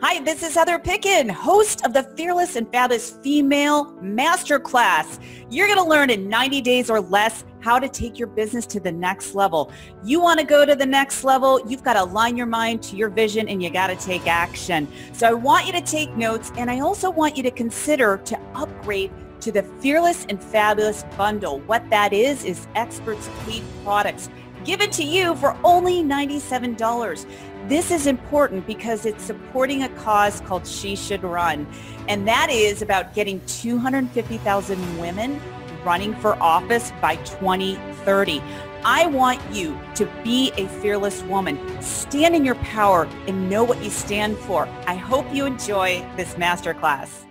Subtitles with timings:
[0.00, 5.20] Hi, this is Heather Picken, host of the Fearless and Fabulous Female Masterclass.
[5.48, 8.80] You're going to learn in 90 days or less how to take your business to
[8.80, 9.70] the next level.
[10.02, 12.96] You want to go to the next level, you've got to align your mind to
[12.96, 14.88] your vision and you got to take action.
[15.12, 18.38] So I want you to take notes and I also want you to consider to
[18.54, 21.60] upgrade to the Fearless and Fabulous bundle.
[21.60, 24.30] What that is, is experts paid products
[24.64, 27.26] given to you for only $97.
[27.68, 31.66] This is important because it's supporting a cause called She Should Run.
[32.08, 35.40] And that is about getting 250,000 women
[35.84, 38.42] running for office by 2030.
[38.84, 41.58] I want you to be a fearless woman.
[41.80, 44.66] Stand in your power and know what you stand for.
[44.86, 47.24] I hope you enjoy this masterclass.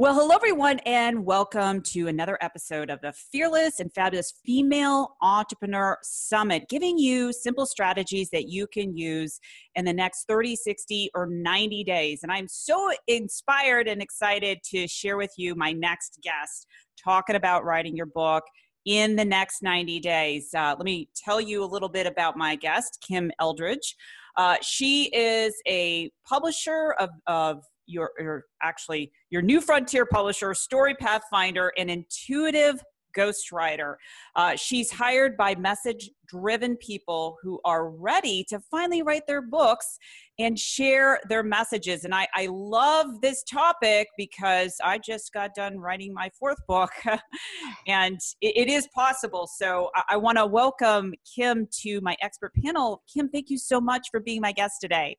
[0.00, 5.98] Well, hello, everyone, and welcome to another episode of the Fearless and Fabulous Female Entrepreneur
[6.02, 9.38] Summit, giving you simple strategies that you can use
[9.74, 12.20] in the next 30, 60, or 90 days.
[12.22, 16.66] And I'm so inspired and excited to share with you my next guest
[16.98, 18.44] talking about writing your book
[18.86, 20.48] in the next 90 days.
[20.56, 23.96] Uh, let me tell you a little bit about my guest, Kim Eldredge.
[24.38, 30.94] Uh, she is a publisher of, of your, your actually your new frontier publisher, Story
[30.94, 32.82] Pathfinder, an intuitive
[33.16, 33.96] ghostwriter.
[34.36, 39.98] Uh, she's hired by message driven people who are ready to finally write their books
[40.38, 42.04] and share their messages.
[42.04, 46.92] And I, I love this topic because I just got done writing my fourth book
[47.86, 49.48] and it, it is possible.
[49.52, 53.02] So I, I want to welcome Kim to my expert panel.
[53.12, 55.16] Kim, thank you so much for being my guest today.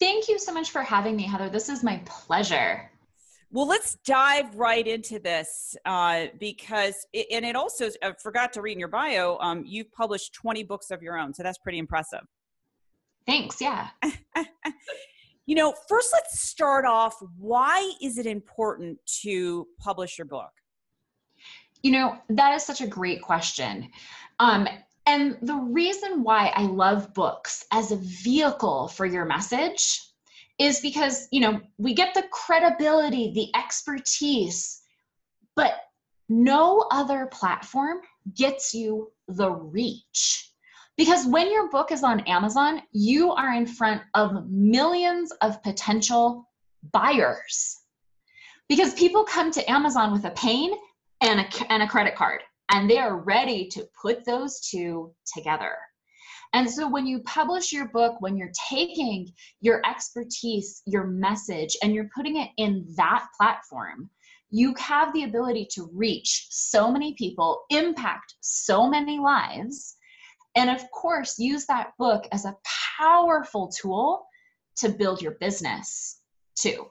[0.00, 1.48] Thank you so much for having me, Heather.
[1.48, 2.90] This is my pleasure.
[3.50, 8.62] Well, let's dive right into this uh, because, it, and it also, I forgot to
[8.62, 11.32] read in your bio, um, you've published 20 books of your own.
[11.32, 12.20] So that's pretty impressive.
[13.26, 13.60] Thanks.
[13.60, 13.88] Yeah.
[15.46, 17.16] you know, first, let's start off.
[17.38, 20.50] Why is it important to publish your book?
[21.82, 23.88] You know, that is such a great question.
[24.38, 24.68] Um,
[25.08, 30.02] and the reason why I love books as a vehicle for your message
[30.58, 34.82] is because, you know, we get the credibility, the expertise,
[35.56, 35.80] but
[36.28, 38.00] no other platform
[38.36, 40.52] gets you the reach.
[40.98, 46.46] Because when your book is on Amazon, you are in front of millions of potential
[46.92, 47.78] buyers.
[48.68, 50.72] Because people come to Amazon with a pain
[51.22, 55.76] and a, and a credit card and they are ready to put those two together.
[56.54, 59.28] And so when you publish your book, when you're taking
[59.60, 64.10] your expertise, your message, and you're putting it in that platform,
[64.50, 69.96] you have the ability to reach so many people, impact so many lives,
[70.56, 72.56] and of course, use that book as a
[72.98, 74.26] powerful tool
[74.76, 76.20] to build your business
[76.56, 76.86] too.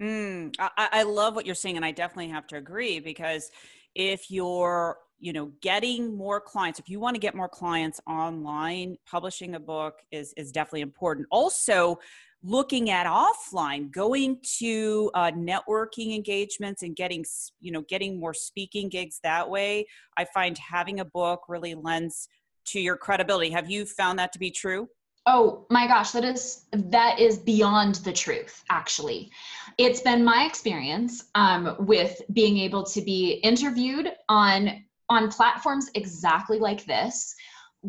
[0.00, 3.50] Mm, I, I love what you're saying, and I definitely have to agree because
[3.94, 8.96] if you're you know getting more clients if you want to get more clients online
[9.10, 11.26] publishing a book is is definitely important.
[11.30, 11.98] Also
[12.42, 17.24] looking at offline going to uh, networking engagements and getting
[17.60, 19.86] you know getting more speaking gigs that way
[20.16, 22.28] i find having a book really lends
[22.66, 23.50] to your credibility.
[23.50, 24.88] Have you found that to be true
[25.32, 28.64] Oh my gosh, that is that is beyond the truth.
[28.68, 29.30] Actually,
[29.78, 36.58] it's been my experience um, with being able to be interviewed on on platforms exactly
[36.58, 37.32] like this,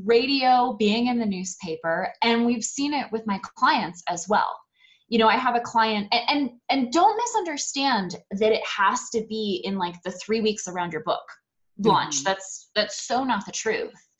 [0.06, 4.56] radio, being in the newspaper, and we've seen it with my clients as well.
[5.10, 9.26] You know, I have a client, and and, and don't misunderstand that it has to
[9.28, 11.24] be in like the three weeks around your book
[11.80, 12.18] launch.
[12.18, 12.26] Mm-hmm.
[12.26, 14.11] That's that's so not the truth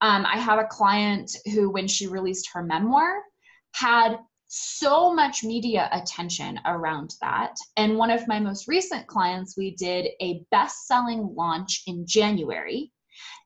[0.00, 3.22] um, I have a client who, when she released her memoir,
[3.72, 4.18] had
[4.48, 7.56] so much media attention around that.
[7.76, 12.92] And one of my most recent clients, we did a best selling launch in January.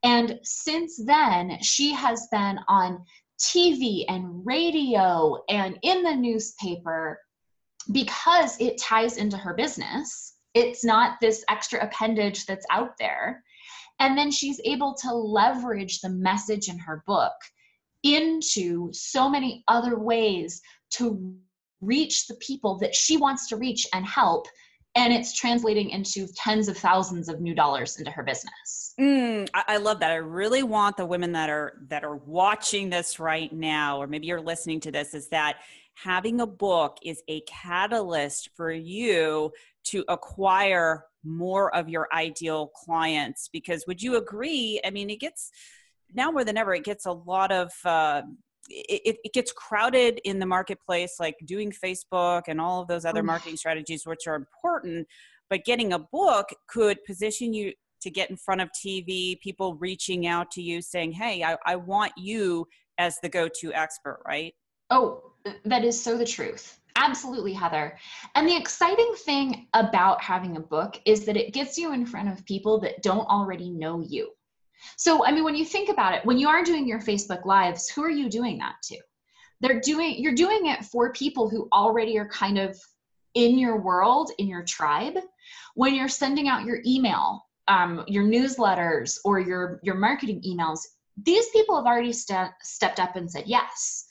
[0.03, 3.04] And since then, she has been on
[3.41, 7.21] TV and radio and in the newspaper
[7.92, 10.34] because it ties into her business.
[10.54, 13.42] It's not this extra appendage that's out there.
[14.00, 17.33] And then she's able to leverage the message in her book
[18.03, 20.60] into so many other ways
[20.91, 21.34] to
[21.80, 24.47] reach the people that she wants to reach and help.
[24.95, 28.95] And it's translating into tens of thousands of new dollars into her business.
[28.98, 30.10] Mm, I, I, love that.
[30.10, 34.27] I really want the women that are that are watching this right now or maybe
[34.27, 35.59] you're listening to this is that
[35.94, 39.53] having a book is a catalyst for you
[39.91, 45.51] to acquire more of your ideal clients because would you agree i mean it gets
[46.15, 48.23] now more than ever it gets a lot of uh,
[48.71, 53.23] it, it gets crowded in the marketplace, like doing Facebook and all of those other
[53.23, 55.07] marketing strategies, which are important.
[55.51, 60.27] But getting a book could position you to get in front of TV, people reaching
[60.27, 62.67] out to you saying, Hey, I, I want you
[62.99, 64.55] as the go to expert, right?
[64.91, 65.33] Oh,
[65.65, 66.79] that is so the truth.
[66.98, 67.97] Absolutely, Heather.
[68.34, 72.28] And the exciting thing about having a book is that it gets you in front
[72.28, 74.30] of people that don't already know you.
[74.97, 77.89] So, I mean, when you think about it, when you are doing your Facebook Lives,
[77.89, 78.98] who are you doing that to?
[79.60, 82.77] They're doing, you're doing it for people who already are kind of
[83.34, 85.18] in your world, in your tribe.
[85.74, 90.80] When you're sending out your email, um, your newsletters, or your, your marketing emails,
[91.22, 94.08] these people have already st- stepped up and said yes.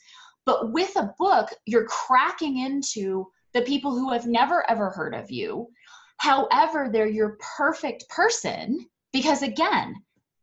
[0.48, 5.30] But with a book, you're cracking into the people who have never ever heard of
[5.30, 5.68] you.
[6.16, 9.94] However, they're your perfect person because, again,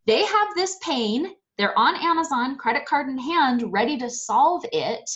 [0.05, 5.09] they have this pain, they're on Amazon, credit card in hand, ready to solve it,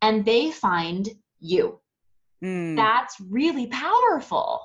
[0.00, 1.10] and they find
[1.40, 1.78] you.
[2.42, 2.76] Mm.
[2.76, 4.62] That's really powerful.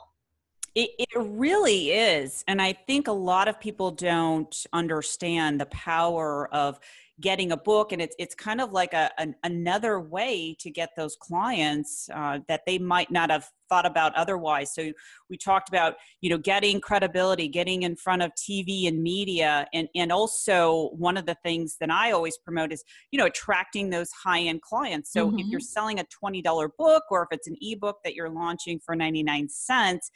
[0.73, 2.45] It, it really is.
[2.47, 6.79] And I think a lot of people don't understand the power of
[7.21, 10.89] getting a book and it's it's kind of like a an, another way to get
[10.95, 14.91] those clients uh, that they might not have thought about otherwise so
[15.29, 19.87] we talked about you know getting credibility getting in front of tv and media and
[19.95, 24.09] and also one of the things that i always promote is you know attracting those
[24.11, 25.39] high end clients so mm-hmm.
[25.39, 28.95] if you're selling a $20 book or if it's an ebook that you're launching for
[28.95, 30.09] 99 cents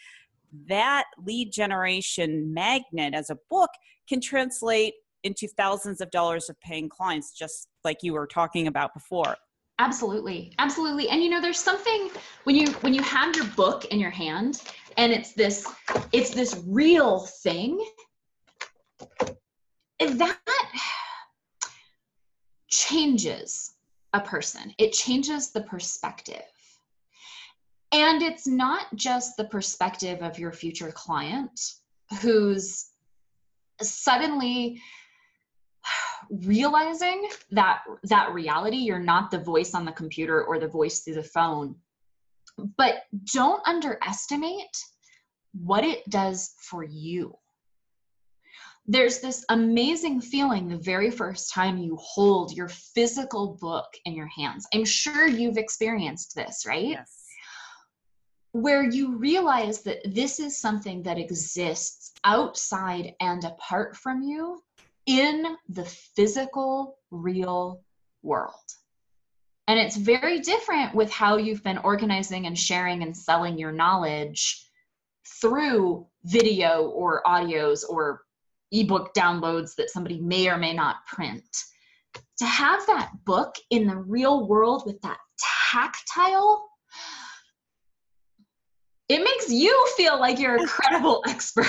[0.67, 3.69] that lead generation magnet as a book
[4.07, 4.93] can translate
[5.23, 9.35] into thousands of dollars of paying clients just like you were talking about before.
[9.79, 10.53] Absolutely.
[10.59, 11.09] Absolutely.
[11.09, 12.09] And you know there's something
[12.43, 14.61] when you when you have your book in your hand
[14.97, 15.67] and it's this
[16.11, 17.83] it's this real thing
[19.99, 20.39] eh, that
[22.69, 23.73] changes
[24.13, 24.73] a person.
[24.77, 26.43] It changes the perspective.
[27.91, 31.59] And it's not just the perspective of your future client
[32.21, 32.89] who's
[33.81, 34.81] suddenly
[36.41, 41.15] realizing that that reality you're not the voice on the computer or the voice through
[41.15, 41.75] the phone.
[42.77, 43.03] But
[43.33, 44.77] don't underestimate
[45.53, 47.35] what it does for you.
[48.85, 54.29] There's this amazing feeling the very first time you hold your physical book in your
[54.35, 54.67] hands.
[54.73, 56.89] I'm sure you've experienced this right?
[56.89, 57.19] Yes.
[58.51, 64.61] Where you realize that this is something that exists outside and apart from you
[65.05, 67.83] in the physical, real
[68.21, 68.53] world.
[69.67, 74.65] And it's very different with how you've been organizing and sharing and selling your knowledge
[75.41, 78.21] through video or audios or
[78.71, 81.45] ebook downloads that somebody may or may not print.
[82.39, 85.19] To have that book in the real world with that
[85.71, 86.67] tactile
[89.13, 91.65] it makes you feel like you're a credible expert.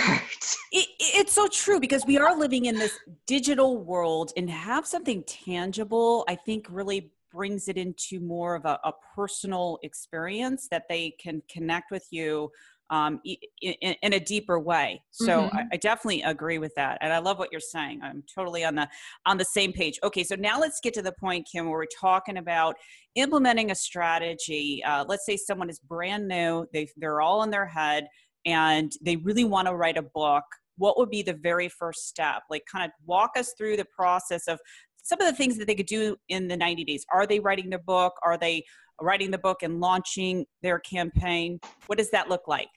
[0.72, 5.22] It, it's so true because we are living in this digital world and have something
[5.24, 11.10] tangible, I think really brings it into more of a, a personal experience that they
[11.18, 12.50] can connect with you
[12.90, 15.02] um, in, in, a deeper way.
[15.10, 15.56] So mm-hmm.
[15.56, 18.00] I, I, definitely agree with that, and I love what you're saying.
[18.02, 18.88] I'm totally on the
[19.26, 19.98] on the same page.
[20.02, 22.76] Okay, so now let's get to the point, Kim, where we're talking about
[23.14, 24.82] implementing a strategy.
[24.84, 28.06] Uh, let's say someone is brand new; they they're all in their head,
[28.44, 30.44] and they really want to write a book.
[30.76, 32.42] What would be the very first step?
[32.50, 34.58] Like, kind of walk us through the process of
[35.04, 37.04] some of the things that they could do in the 90 days.
[37.12, 38.14] Are they writing their book?
[38.22, 38.64] Are they
[39.00, 41.60] writing the book and launching their campaign?
[41.86, 42.68] What does that look like?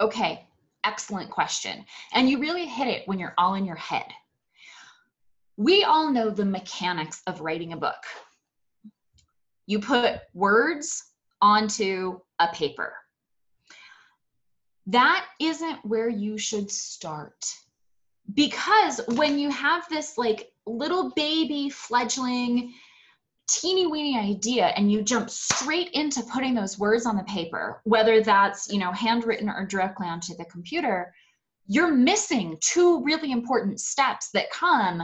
[0.00, 0.46] Okay,
[0.84, 1.84] excellent question.
[2.12, 4.06] And you really hit it when you're all in your head.
[5.56, 8.02] We all know the mechanics of writing a book.
[9.66, 11.04] You put words
[11.42, 12.94] onto a paper.
[14.86, 17.44] That isn't where you should start.
[18.34, 22.72] Because when you have this like little baby fledgling
[23.48, 28.22] teeny weeny idea and you jump straight into putting those words on the paper, whether
[28.22, 31.12] that's, you know, handwritten or directly onto the computer,
[31.66, 35.02] you're missing two really important steps that come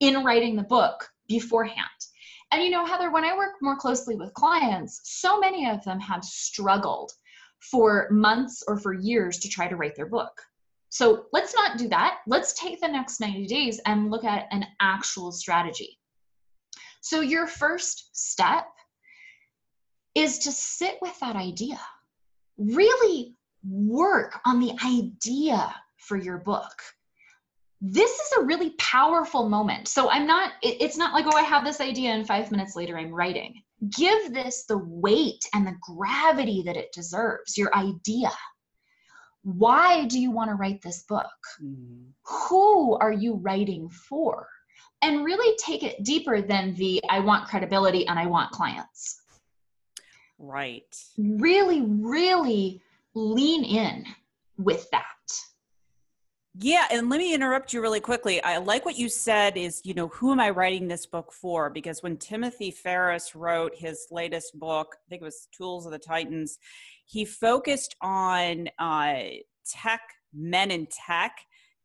[0.00, 1.86] in writing the book beforehand.
[2.52, 6.00] And you know, Heather, when I work more closely with clients, so many of them
[6.00, 7.12] have struggled
[7.70, 10.32] for months or for years to try to write their book.
[10.88, 12.18] So let's not do that.
[12.26, 15.99] Let's take the next 90 days and look at an actual strategy.
[17.00, 18.66] So, your first step
[20.14, 21.80] is to sit with that idea.
[22.58, 26.72] Really work on the idea for your book.
[27.80, 29.88] this is a really powerful moment.
[29.88, 32.98] So I'm not, it's not like, oh, I have this idea and five minutes later
[32.98, 33.62] I'm writing.
[33.88, 38.30] Give this the weight and the gravity that it deserves, your idea.
[39.42, 41.30] Why do you want to write this book?
[41.62, 42.10] Mm-hmm.
[42.48, 44.46] Who are you writing for?
[45.02, 49.22] And really take it deeper than the I want credibility and I want clients.
[50.38, 50.96] Right.
[51.18, 52.82] Really, really
[53.14, 54.04] lean in
[54.58, 55.04] with that.
[56.58, 58.42] Yeah, and let me interrupt you really quickly.
[58.42, 61.70] I like what you said is, you know, who am I writing this book for?
[61.70, 65.98] Because when Timothy Ferriss wrote his latest book, I think it was Tools of the
[65.98, 66.58] Titans,
[67.06, 69.22] he focused on uh,
[69.64, 70.00] tech,
[70.34, 71.32] men in tech.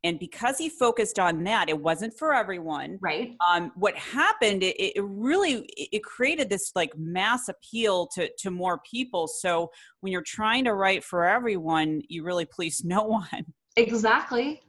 [0.06, 3.00] And because he focused on that, it wasn't for everyone.
[3.02, 3.36] Right.
[3.50, 8.80] Um, what happened, it, it really it created this like mass appeal to to more
[8.90, 9.28] people.
[9.28, 9.72] So
[10.02, 13.46] when you're trying to write for everyone, you really please no one.
[13.76, 14.62] Exactly.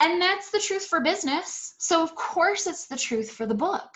[0.00, 1.76] And that's the truth for business.
[1.78, 3.88] So, of course, it's the truth for the book.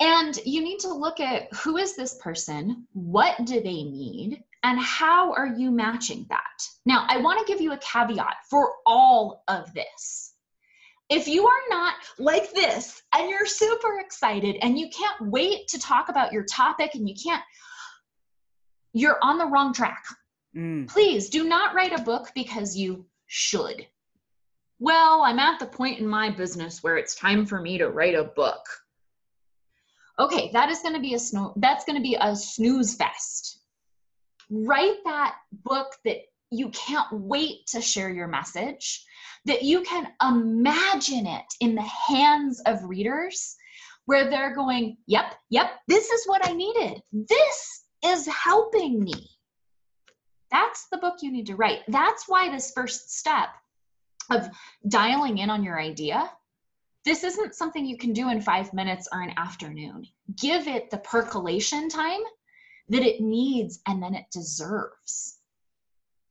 [0.00, 2.86] And you need to look at who is this person?
[2.94, 4.42] What do they need?
[4.64, 6.68] And how are you matching that?
[6.86, 10.32] Now, I want to give you a caveat for all of this.
[11.10, 15.78] If you are not like this and you're super excited and you can't wait to
[15.78, 17.42] talk about your topic and you can't,
[18.94, 20.02] you're on the wrong track.
[20.56, 20.88] Mm.
[20.88, 23.86] Please do not write a book because you should.
[24.78, 28.14] Well, I'm at the point in my business where it's time for me to write
[28.14, 28.64] a book.
[30.18, 33.60] Okay, that is going to be a snow that's going to be a snooze fest.
[34.50, 36.18] Write that book that
[36.50, 39.04] you can't wait to share your message,
[39.44, 43.56] that you can imagine it in the hands of readers
[44.06, 47.02] where they're going, "Yep, yep, this is what I needed.
[47.12, 49.30] This is helping me."
[50.50, 51.82] That's the book you need to write.
[51.88, 53.48] That's why this first step
[54.30, 54.48] of
[54.88, 56.30] dialing in on your idea,
[57.04, 60.06] this isn't something you can do in five minutes or an afternoon.
[60.36, 62.20] Give it the percolation time
[62.88, 65.38] that it needs and then it deserves.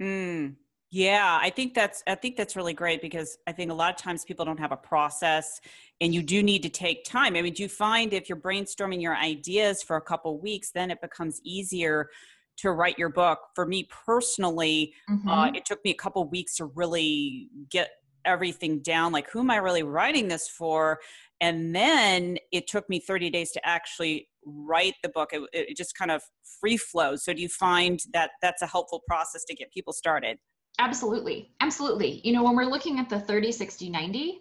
[0.02, 0.56] Mm,
[0.92, 3.98] yeah, I think that's I think that's really great because I think a lot of
[4.00, 5.60] times people don't have a process
[6.02, 7.36] and you do need to take time.
[7.36, 10.92] I mean, do you find if you're brainstorming your ideas for a couple weeks, then
[10.92, 12.10] it becomes easier
[12.58, 15.30] to write your book for me personally uh, mm-hmm.
[15.30, 17.90] uh, it took me a couple weeks to really get
[18.26, 21.00] everything down like who am i really writing this for
[21.42, 25.98] and then it took me 30 days to actually write the book it, it just
[25.98, 26.22] kind of
[26.60, 30.38] free flows so do you find that that's a helpful process to get people started
[30.80, 34.40] absolutely absolutely you know when we're looking at the 30 60 90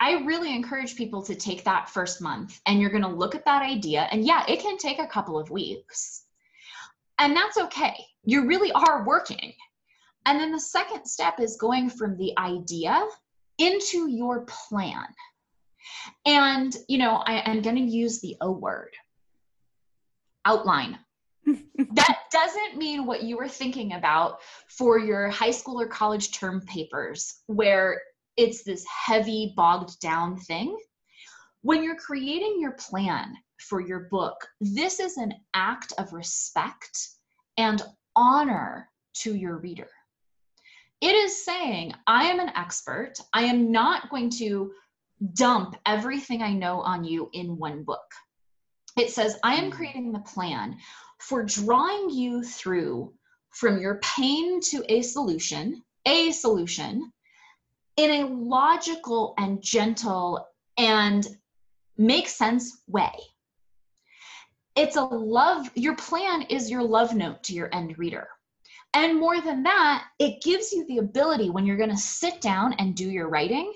[0.00, 3.44] I really encourage people to take that first month and you're going to look at
[3.44, 4.08] that idea.
[4.10, 6.24] And yeah, it can take a couple of weeks.
[7.18, 7.94] And that's okay.
[8.24, 9.52] You really are working.
[10.26, 13.06] And then the second step is going from the idea
[13.58, 15.06] into your plan.
[16.26, 18.94] And, you know, I, am going to use the O word
[20.44, 20.98] outline.
[21.46, 26.62] that doesn't mean what you were thinking about for your high school or college term
[26.62, 28.00] papers, where
[28.36, 30.76] it's this heavy, bogged down thing.
[31.62, 34.46] When you're creating your plan, for your book.
[34.60, 37.08] This is an act of respect
[37.56, 37.82] and
[38.14, 39.88] honor to your reader.
[41.04, 43.12] It is saying, I am an expert.
[43.34, 44.72] I am not going to
[45.34, 48.10] dump everything I know on you in one book.
[48.96, 49.76] It says, I am hmm.
[49.76, 50.78] creating the plan
[51.20, 53.12] for drawing you through
[53.50, 57.12] from your pain to a solution, a solution,
[57.98, 61.26] in a logical and gentle and
[61.98, 63.12] make sense way
[64.74, 68.26] it's a love your plan is your love note to your end reader
[68.94, 72.72] and more than that it gives you the ability when you're going to sit down
[72.74, 73.72] and do your writing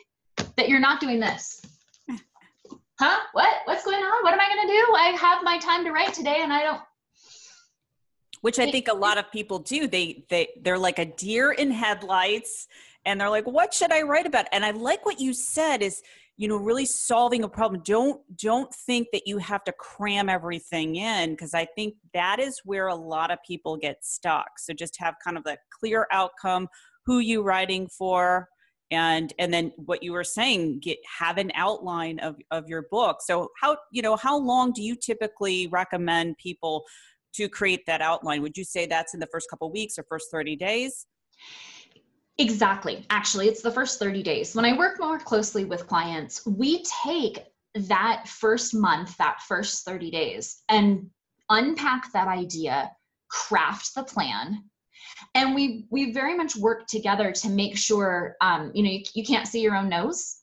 [0.57, 1.63] that you're not doing this.
[3.01, 3.21] Huh?
[3.31, 3.49] What?
[3.67, 4.25] What's going on?
[4.25, 4.95] What am i going to do?
[4.97, 6.81] I have my time to write today and i don't
[8.41, 9.87] which i think a lot of people do.
[9.87, 12.67] They they they're like a deer in headlights
[13.05, 14.47] and they're like what should i write about?
[14.53, 16.03] And i like what you said is
[16.39, 17.83] you know really solving a problem.
[17.85, 22.61] Don't don't think that you have to cram everything in because i think that is
[22.65, 24.59] where a lot of people get stuck.
[24.59, 26.69] So just have kind of a clear outcome
[27.05, 28.49] who you writing for
[28.91, 33.19] and and then what you were saying get have an outline of of your book.
[33.21, 36.85] So how you know how long do you typically recommend people
[37.35, 38.43] to create that outline?
[38.43, 41.07] Would you say that's in the first couple weeks or first 30 days
[42.39, 43.05] Exactly.
[43.11, 44.55] Actually, it's the first 30 days.
[44.55, 47.41] When I work more closely with clients, we take
[47.75, 51.11] that first month, that first 30 days, and
[51.51, 52.93] unpack that idea,
[53.29, 54.63] craft the plan,
[55.35, 59.25] and we we very much work together to make sure um, you know you, you
[59.25, 60.39] can't see your own nose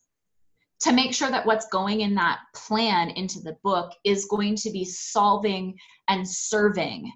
[0.82, 4.70] to make sure that what's going in that plan into the book is going to
[4.70, 5.75] be solving
[6.10, 7.12] and serving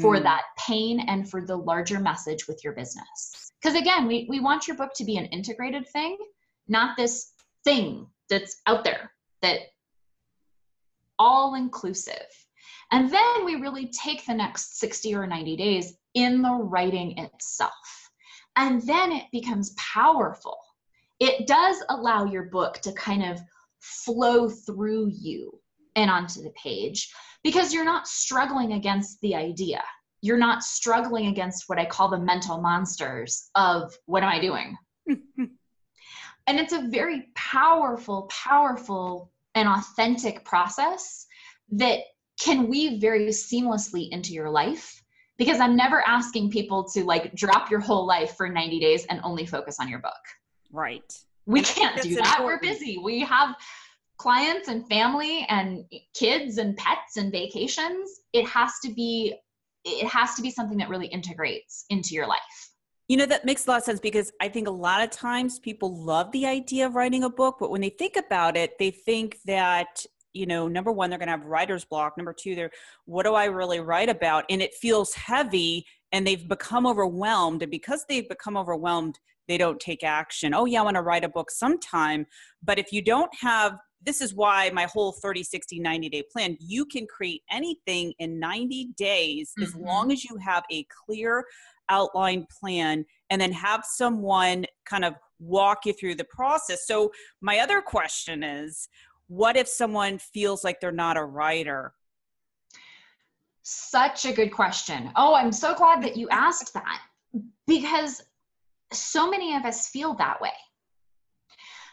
[0.00, 0.22] for mm.
[0.22, 4.66] that pain and for the larger message with your business because again we, we want
[4.66, 6.16] your book to be an integrated thing
[6.68, 7.32] not this
[7.64, 9.60] thing that's out there that
[11.18, 12.26] all inclusive
[12.92, 17.72] and then we really take the next 60 or 90 days in the writing itself.
[18.56, 20.58] And then it becomes powerful.
[21.18, 23.40] It does allow your book to kind of
[23.80, 25.58] flow through you
[25.96, 27.10] and onto the page
[27.42, 29.82] because you're not struggling against the idea.
[30.20, 34.76] You're not struggling against what I call the mental monsters of what am I doing?
[35.08, 35.50] and
[36.46, 41.26] it's a very powerful, powerful, and authentic process
[41.72, 42.00] that
[42.40, 45.02] can weave very seamlessly into your life
[45.38, 49.20] because I'm never asking people to like drop your whole life for 90 days and
[49.24, 50.12] only focus on your book.
[50.70, 51.12] Right.
[51.46, 52.38] We can't do that.
[52.38, 52.44] Important.
[52.46, 52.98] We're busy.
[52.98, 53.56] We have
[54.22, 58.20] clients and family and kids and pets and vacations.
[58.32, 59.34] It has to be
[59.84, 62.38] it has to be something that really integrates into your life.
[63.08, 65.58] You know, that makes a lot of sense because I think a lot of times
[65.58, 68.92] people love the idea of writing a book, but when they think about it, they
[68.92, 72.70] think that you know number one they're going to have writer's block number two they're
[73.04, 77.70] what do i really write about and it feels heavy and they've become overwhelmed and
[77.70, 81.28] because they've become overwhelmed they don't take action oh yeah i want to write a
[81.28, 82.24] book sometime
[82.62, 86.56] but if you don't have this is why my whole 30 60 90 day plan
[86.60, 89.62] you can create anything in 90 days mm-hmm.
[89.62, 91.44] as long as you have a clear
[91.88, 97.58] outline plan and then have someone kind of walk you through the process so my
[97.58, 98.88] other question is
[99.32, 101.94] what if someone feels like they're not a writer?
[103.62, 105.10] Such a good question.
[105.16, 107.00] Oh, I'm so glad that you asked that
[107.66, 108.20] because
[108.92, 110.52] so many of us feel that way.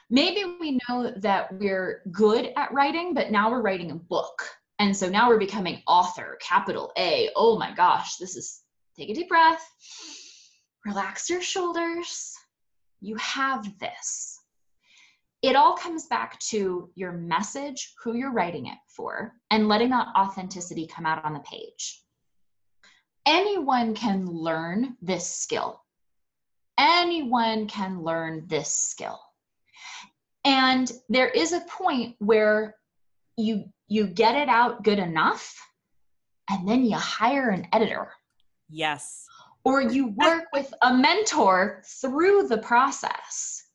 [0.09, 4.49] Maybe we know that we're good at writing, but now we're writing a book.
[4.79, 7.29] And so now we're becoming author, capital A.
[7.35, 8.63] Oh my gosh, this is
[8.97, 9.63] take a deep breath,
[10.85, 12.33] relax your shoulders.
[13.01, 14.39] You have this
[15.41, 20.09] it all comes back to your message, who you're writing it for, and letting that
[20.17, 22.03] authenticity come out on the page.
[23.25, 25.81] Anyone can learn this skill.
[26.77, 29.19] Anyone can learn this skill.
[30.49, 32.75] And there is a point where
[33.37, 35.55] you you get it out good enough
[36.49, 38.11] and then you hire an editor.
[38.69, 39.25] Yes.
[39.63, 43.69] Or you work with a mentor through the process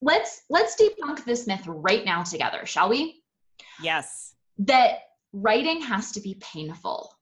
[0.00, 3.22] let's let's debunk this myth right now together, shall we?
[3.82, 4.34] Yes.
[4.58, 4.98] That
[5.32, 7.12] writing has to be painful.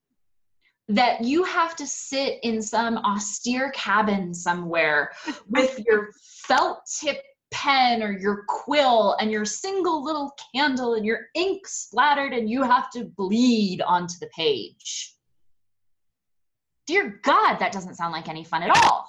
[0.89, 5.13] That you have to sit in some austere cabin somewhere
[5.49, 6.11] with your
[6.47, 7.23] felt tip
[7.55, 12.63] pen or your quill and your single little candle and your ink splattered and you
[12.63, 15.15] have to bleed onto the page.
[16.87, 19.09] Dear God, that doesn't sound like any fun at all.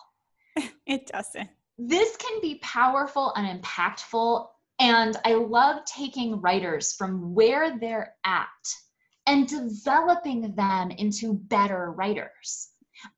[0.85, 4.47] it doesn't this can be powerful and impactful.
[4.79, 8.47] And I love taking writers from where they're at
[9.27, 12.69] and developing them into better writers.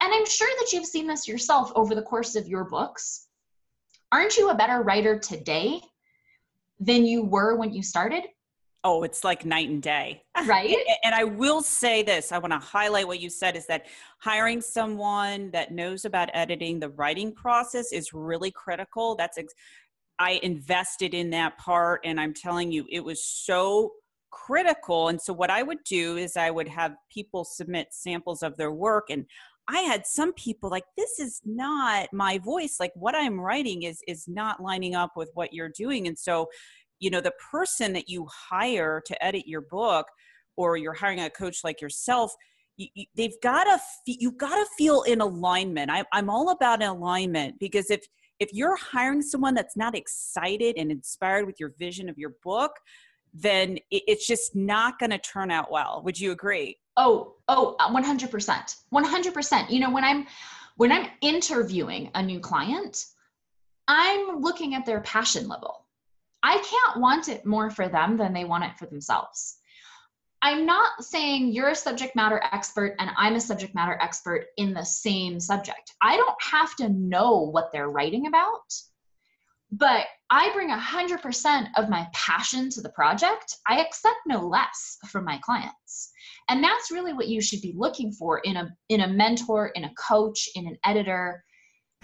[0.02, 3.27] And I'm sure that you've seen this yourself over the course of your books.
[4.12, 5.82] Aren't you a better writer today
[6.80, 8.24] than you were when you started?
[8.84, 10.24] oh it's like night and day.
[10.46, 10.76] Right?
[11.04, 13.88] And i will say this i want to highlight what you said is that
[14.20, 19.15] hiring someone that knows about editing the writing process is really critical.
[19.15, 19.54] That's ex-
[20.20, 23.91] i invested in that part and i'm telling you it was so
[24.30, 25.10] critical.
[25.10, 28.72] And so what i would do is i would have people submit samples of their
[28.72, 29.26] work and
[29.69, 34.01] I had some people like this is not my voice like what I'm writing is
[34.08, 36.08] is not lining up with what you're doing.
[36.08, 36.47] And so
[36.99, 40.08] you know the person that you hire to edit your book
[40.56, 42.34] or you're hiring a coach like yourself
[42.77, 45.91] you, you, they've got to you've got to feel in alignment.
[45.91, 48.06] I, i'm all about alignment because if
[48.39, 52.71] if you're hiring someone that's not excited and inspired with your vision of your book
[53.34, 56.01] then it, it's just not going to turn out well.
[56.06, 60.28] Would you agree oh oh uh, 100% 100% you know when i'm
[60.76, 63.06] when i'm interviewing a new client
[63.88, 65.86] i'm looking at their passion level
[66.44, 69.58] I can't want it more for them than they want it for themselves.
[70.42, 74.74] I'm not saying you're a subject matter expert and I'm a subject matter expert in
[74.74, 75.94] the same subject.
[76.02, 78.72] I don't have to know what they're writing about.
[79.72, 83.58] but I bring 100% of my passion to the project.
[83.68, 86.12] I accept no less from my clients.
[86.50, 89.84] And that's really what you should be looking for in a in a mentor, in
[89.84, 91.44] a coach, in an editor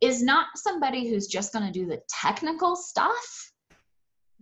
[0.02, 3.52] is not somebody who's just going to do the technical stuff.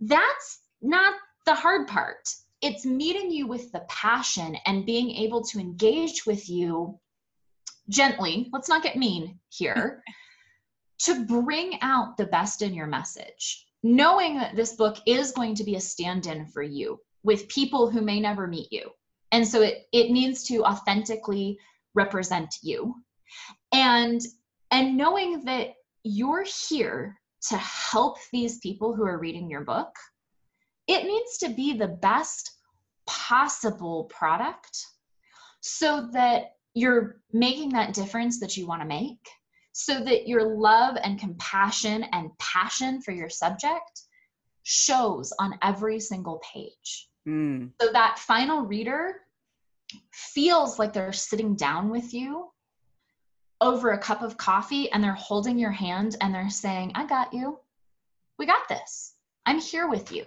[0.00, 1.14] That's not
[1.46, 2.28] the hard part.
[2.60, 6.98] It's meeting you with the passion and being able to engage with you
[7.88, 8.48] gently.
[8.52, 10.02] Let's not get mean here.
[11.00, 15.64] to bring out the best in your message, knowing that this book is going to
[15.64, 18.88] be a stand in for you with people who may never meet you.
[19.32, 21.58] And so it, it needs to authentically
[21.94, 22.94] represent you.
[23.72, 24.20] And
[24.70, 27.18] and knowing that you're here
[27.48, 29.94] to help these people who are reading your book,
[30.86, 32.50] it needs to be the best
[33.06, 34.86] possible product
[35.60, 39.18] so that you're making that difference that you want to make
[39.72, 44.02] so that your love and compassion and passion for your subject
[44.64, 47.08] shows on every single page.
[47.28, 47.70] Mm.
[47.80, 49.20] So that final reader
[50.12, 52.50] feels like they're sitting down with you
[53.60, 57.32] over a cup of coffee and they're holding your hand and they're saying, I got
[57.32, 57.58] you.
[58.38, 59.14] We got this.
[59.46, 60.24] I'm here with you.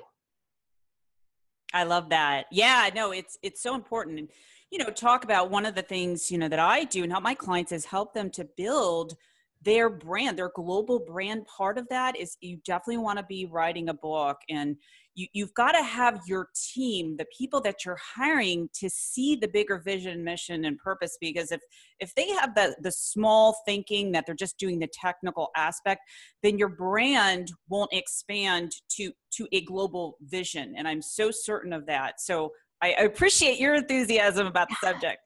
[1.74, 2.46] I love that.
[2.52, 4.20] Yeah, no, it's it's so important.
[4.20, 4.30] And
[4.72, 7.24] you know, talk about one of the things, you know, that I do and help
[7.24, 9.16] my clients is help them to build
[9.62, 13.90] their brand, their global brand part of that is you definitely want to be writing
[13.90, 14.78] a book and
[15.16, 19.48] you, you've got to have your team, the people that you're hiring to see the
[19.48, 21.18] bigger vision, mission, and purpose.
[21.20, 21.62] Because if
[22.00, 26.02] if they have the the small thinking that they're just doing the technical aspect,
[26.44, 30.76] then your brand won't expand to to a global vision.
[30.78, 32.22] And I'm so certain of that.
[32.22, 32.52] So
[32.82, 35.20] I, I appreciate your enthusiasm about the subject.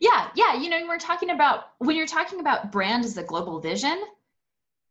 [0.00, 0.54] Yeah, yeah.
[0.54, 3.98] You know, we're talking about when you're talking about brand as a global vision,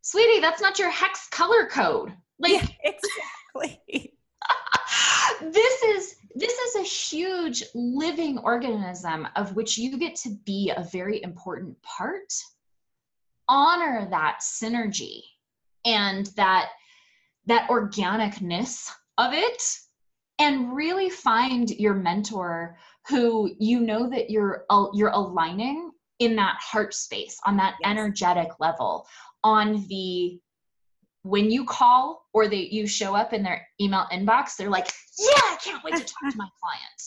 [0.02, 2.14] sweetie, that's not your hex color code.
[2.40, 4.14] Like yeah, exactly.
[5.52, 10.84] this is this is a huge living organism of which you get to be a
[10.92, 12.34] very important part.
[13.48, 15.22] Honor that synergy
[15.86, 16.70] and that
[17.46, 19.62] that organicness of it
[20.40, 26.94] and really find your mentor who you know that you're you're aligning in that heart
[26.94, 27.92] space on that yes.
[27.92, 29.08] energetic level
[29.44, 30.40] on the
[31.26, 35.34] when you call or that you show up in their email inbox they're like yeah
[35.36, 37.02] i can't wait to talk to my client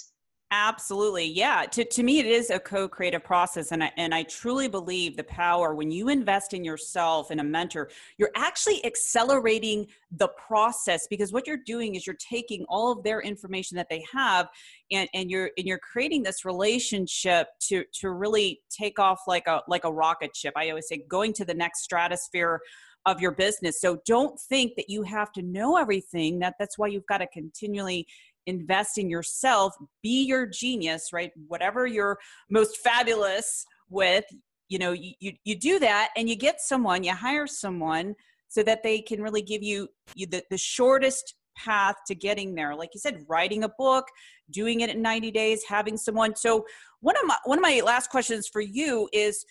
[0.51, 1.27] Absolutely.
[1.27, 1.67] Yeah.
[1.73, 3.71] To, to me, it is a co creative process.
[3.71, 7.45] And I, and I truly believe the power when you invest in yourself and a
[7.45, 13.05] mentor, you're actually accelerating the process because what you're doing is you're taking all of
[13.05, 14.49] their information that they have
[14.91, 19.61] and, and you're and you're creating this relationship to to really take off like a
[19.69, 20.55] like a rocket ship.
[20.57, 22.61] I always say going to the next stratosphere
[23.09, 23.81] of your business.
[23.81, 26.39] So don't think that you have to know everything.
[26.41, 28.07] That that's why you've got to continually
[28.47, 32.19] invest in yourself be your genius right whatever you're
[32.49, 34.25] most fabulous with
[34.71, 38.15] you know you, you, you do that and you get someone you hire someone
[38.49, 42.75] so that they can really give you, you the, the shortest path to getting there
[42.75, 44.07] like you said writing a book
[44.51, 46.65] doing it in 90 days having someone so
[47.01, 49.45] one of my one of my last questions for you is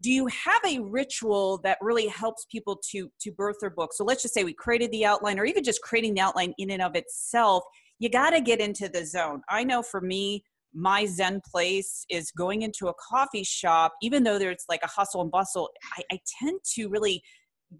[0.00, 4.04] do you have a ritual that really helps people to to birth their book so
[4.04, 6.82] let's just say we created the outline or even just creating the outline in and
[6.82, 7.64] of itself
[7.98, 9.42] you got to get into the zone.
[9.48, 14.38] I know for me, my zen place is going into a coffee shop, even though
[14.38, 15.70] there's like a hustle and bustle.
[15.96, 17.22] I, I tend to really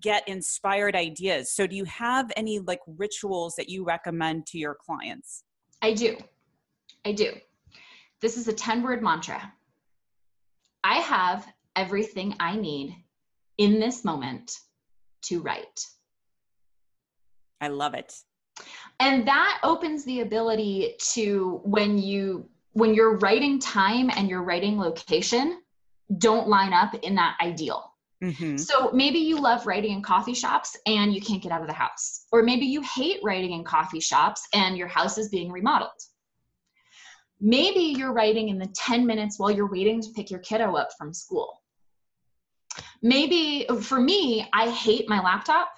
[0.01, 1.55] get inspired ideas.
[1.55, 5.45] So, do you have any like rituals that you recommend to your clients?
[5.83, 6.17] I do.
[7.05, 7.33] I do.
[8.21, 9.53] This is a 10 word mantra.
[10.83, 11.47] I have
[11.79, 12.95] everything I need
[13.57, 14.59] in this moment
[15.23, 15.87] to write.
[17.61, 18.15] I love it.
[18.99, 24.79] And that opens the ability to when you when your writing time and your writing
[24.79, 25.61] location
[26.19, 27.85] don't line up in that ideal.
[28.21, 28.57] Mm-hmm.
[28.57, 31.73] so maybe you love writing in coffee shops and you can't get out of the
[31.73, 32.25] house.
[32.33, 35.93] Or maybe you hate writing in coffee shops and your house is being remodeled.
[37.41, 40.89] Maybe you're writing in the 10 minutes while you're waiting to pick your kiddo up
[40.99, 41.61] from school
[43.03, 45.69] maybe for me i hate my laptop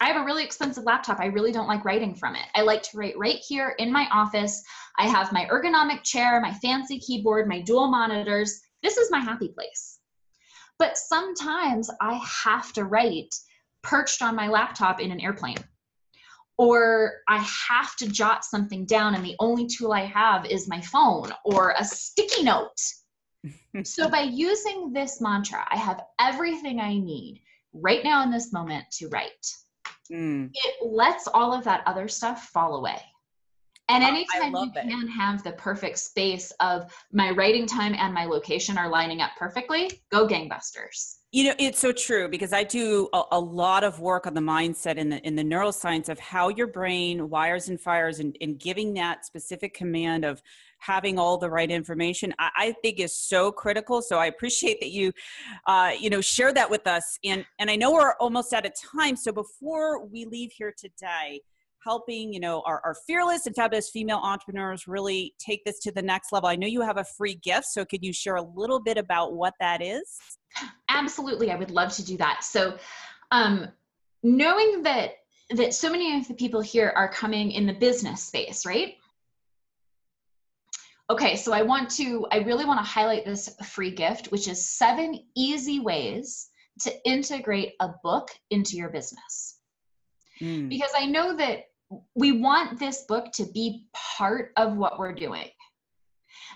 [0.00, 1.18] I have a really expensive laptop.
[1.18, 2.46] I really don't like writing from it.
[2.54, 4.62] I like to write right here in my office.
[4.96, 8.60] I have my ergonomic chair, my fancy keyboard, my dual monitors.
[8.82, 9.98] This is my happy place.
[10.78, 13.34] But sometimes I have to write
[13.82, 15.58] perched on my laptop in an airplane.
[16.58, 20.80] Or I have to jot something down, and the only tool I have is my
[20.80, 22.80] phone or a sticky note.
[23.84, 28.84] So, by using this mantra, I have everything I need right now in this moment
[28.92, 29.46] to write.
[30.10, 30.50] mm.
[30.52, 33.00] it lets all of that other stuff fall away.
[33.90, 34.82] And anytime you it.
[34.82, 39.30] can have the perfect space of my writing time and my location are lining up
[39.38, 41.16] perfectly, go gangbusters.
[41.32, 44.40] You know, it's so true because I do a, a, lot of work on the
[44.40, 48.58] mindset in the in the neuroscience of how your brain wires and fires and, and
[48.58, 50.42] giving that specific command of
[50.78, 54.02] having all the right information I, I think is so critical.
[54.02, 55.12] So I appreciate that you
[55.66, 57.18] uh, you know share that with us.
[57.24, 59.16] And and I know we're almost out of time.
[59.16, 61.40] So before we leave here today,
[61.84, 66.02] helping you know our, our fearless and fabulous female entrepreneurs really take this to the
[66.02, 68.80] next level i know you have a free gift so could you share a little
[68.80, 70.18] bit about what that is
[70.88, 72.76] absolutely i would love to do that so
[73.30, 73.68] um,
[74.22, 75.12] knowing that
[75.50, 78.96] that so many of the people here are coming in the business space right
[81.10, 84.68] okay so i want to i really want to highlight this free gift which is
[84.68, 89.58] seven easy ways to integrate a book into your business
[90.40, 90.68] Mm.
[90.68, 91.64] Because I know that
[92.14, 95.48] we want this book to be part of what we're doing.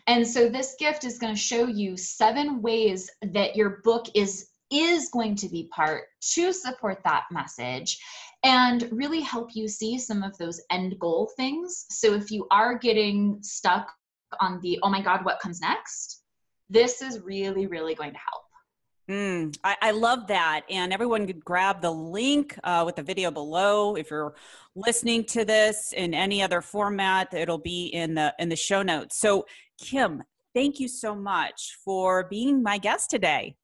[0.06, 4.48] And so this gift is going to show you seven ways that your book is
[4.70, 7.98] is going to be part to support that message
[8.42, 11.84] and really help you see some of those end goal things.
[11.90, 13.92] So if you are getting stuck
[14.40, 16.22] on the oh my god what comes next,
[16.68, 18.42] this is really really going to help.
[19.10, 20.62] Mm, I, I, love that.
[20.70, 23.96] And everyone could grab the link uh, with the video below.
[23.96, 24.34] If you're
[24.76, 29.18] listening to this in any other format, it'll be in the in the show notes.
[29.18, 29.44] So
[29.78, 30.22] Kim,
[30.54, 33.56] thank you so much for being my guest today.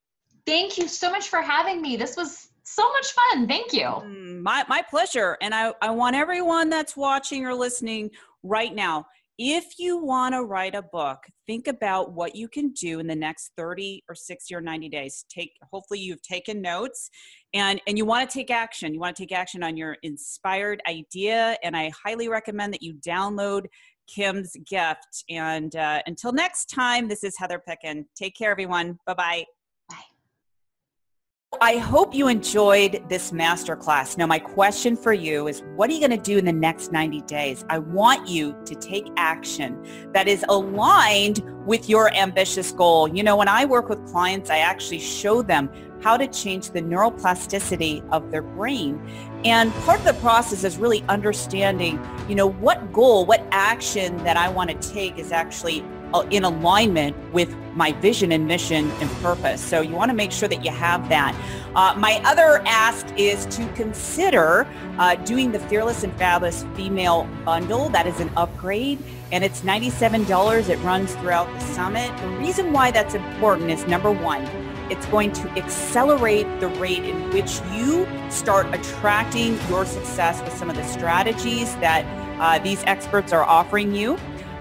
[0.45, 1.97] Thank you so much for having me.
[1.97, 3.47] This was so much fun.
[3.47, 3.85] Thank you.
[3.85, 5.37] Mm, my, my pleasure.
[5.41, 8.11] And I, I want everyone that's watching or listening
[8.43, 9.07] right now
[9.39, 13.17] if you want to write a book think about what you can do in the
[13.17, 15.25] next 30 or 60 or 90 days.
[15.29, 17.11] Take hopefully you've taken notes
[17.55, 18.93] and and you want to take action.
[18.93, 22.95] You want to take action on your inspired idea and i highly recommend that you
[22.95, 23.65] download
[24.07, 25.25] kim's gift.
[25.29, 28.05] And uh, until next time this is heather picken.
[28.15, 28.99] Take care everyone.
[29.07, 29.58] Bye bye
[31.63, 34.19] I hope you enjoyed this masterclass.
[34.19, 36.93] Now, my question for you is what are you going to do in the next
[36.93, 37.65] 90 days?
[37.71, 39.83] I want you to take action
[40.13, 43.09] that is aligned with your ambitious goal.
[43.09, 45.71] You know, when I work with clients, I actually show them
[46.03, 49.01] how to change the neuroplasticity of their brain.
[49.45, 54.37] And part of the process is really understanding, you know, what goal, what action that
[54.37, 55.83] I want to take is actually
[56.31, 59.61] in alignment with my vision and mission and purpose.
[59.63, 61.35] So you want to make sure that you have that.
[61.75, 64.67] Uh, my other ask is to consider
[64.99, 67.89] uh, doing the Fearless and Fabulous Female Bundle.
[67.91, 68.99] That is an upgrade
[69.31, 70.69] and it's $97.
[70.69, 72.17] It runs throughout the summit.
[72.21, 74.43] The reason why that's important is number one,
[74.91, 80.71] it's going to accelerate the rate in which you start attracting your success with some
[80.71, 82.05] of the strategies that
[82.41, 84.19] uh, these experts are offering you.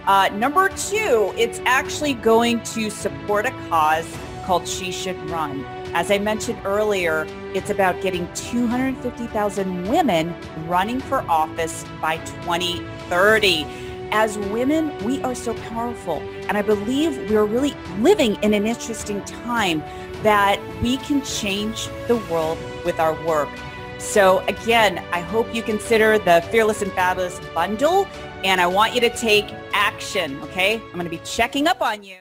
[0.08, 4.08] Uh, number two, it's actually going to support a cause
[4.46, 5.66] called She Should Run.
[5.94, 10.34] As I mentioned earlier, it's about getting 250,000 women
[10.66, 13.66] running for office by 2030.
[14.12, 16.20] As women, we are so powerful.
[16.48, 19.84] And I believe we're really living in an interesting time
[20.24, 23.50] that we can change the world with our work.
[24.00, 28.08] So again, I hope you consider the Fearless and Fabulous bundle
[28.44, 30.76] and I want you to take action, okay?
[30.76, 32.16] I'm going to be checking up on you.